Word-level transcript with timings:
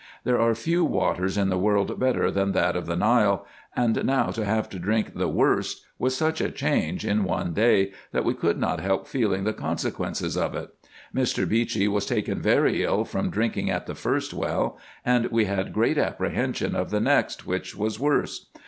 There 0.23 0.41
are 0.41 0.55
few 0.55 0.83
waters 0.83 1.37
in 1.37 1.49
the 1.49 1.59
world 1.59 1.99
better 1.99 2.31
than 2.31 2.53
that 2.53 2.75
of 2.75 2.87
the 2.87 2.95
Nile; 2.95 3.45
and 3.75 4.03
now 4.03 4.31
to 4.31 4.43
have 4.43 4.67
to 4.69 4.79
drink 4.79 5.13
the 5.13 5.27
worst 5.27 5.85
was 5.99 6.17
such 6.17 6.41
a 6.41 6.49
change 6.49 7.05
in 7.05 7.23
one 7.23 7.53
day, 7.53 7.91
that 8.11 8.25
we 8.25 8.33
could 8.33 8.57
not 8.57 8.79
help 8.79 9.05
feeling 9.05 9.43
the 9.43 9.53
consequences 9.53 10.35
of 10.35 10.55
it. 10.55 10.73
Mr. 11.13 11.47
Beechey 11.47 11.87
was 11.87 12.07
taken 12.07 12.41
very 12.41 12.81
ill, 12.83 13.05
from 13.05 13.29
drinking 13.29 13.69
at 13.69 13.85
the 13.85 13.93
first 13.93 14.33
well, 14.33 14.75
and 15.05 15.27
we 15.27 15.45
had 15.45 15.71
great 15.71 15.99
apprehension 15.99 16.75
of 16.75 16.89
the 16.89 16.99
next, 16.99 17.45
which 17.45 17.75
was 17.75 17.99
worse. 17.99 18.47